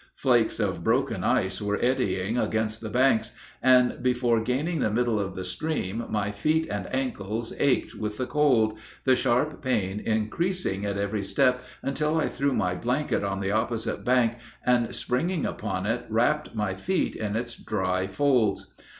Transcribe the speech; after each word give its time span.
Flakes 0.15 0.59
of 0.59 0.83
broken 0.83 1.23
ice 1.23 1.61
were 1.61 1.77
eddying 1.79 2.35
against 2.35 2.81
the 2.81 2.89
banks, 2.89 3.33
and 3.61 4.01
before 4.01 4.41
gaining 4.41 4.79
the 4.79 4.89
middle 4.89 5.19
of 5.19 5.35
the 5.35 5.43
stream 5.45 6.05
my 6.09 6.31
feet 6.31 6.67
and 6.71 6.87
ankles 6.91 7.53
ached 7.59 7.93
with 7.93 8.17
the 8.17 8.25
cold, 8.25 8.79
the 9.03 9.15
sharp 9.15 9.61
pain 9.61 9.99
increasing 10.03 10.85
at 10.85 10.97
every 10.97 11.21
step 11.23 11.61
until 11.83 12.17
I 12.17 12.29
threw 12.29 12.51
my 12.51 12.73
blanket 12.73 13.23
on 13.23 13.41
the 13.41 13.51
opposite 13.51 14.03
bank 14.03 14.37
and 14.65 14.95
springing 14.95 15.45
upon 15.45 15.85
it 15.85 16.07
wrapped 16.09 16.55
my 16.55 16.73
feet 16.73 17.15
in 17.15 17.35
its 17.35 17.55
dry 17.55 18.07
folds. 18.07 18.73